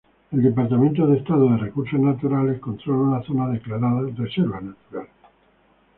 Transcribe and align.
El 0.31 0.41
Departamento 0.41 1.05
de 1.05 1.17
Estado 1.17 1.47
de 1.51 1.57
Recursos 1.57 1.99
Naturales 1.99 2.59
controla 2.59 3.17
una 3.17 3.21
zona 3.23 3.49
declarada 3.49 4.01
reserva 4.17 4.59
natural. 4.59 5.07